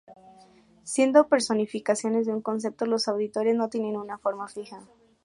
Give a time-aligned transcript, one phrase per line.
[0.83, 4.83] Siendo personificaciones de un concepto, los Auditores no tienen una forma fija.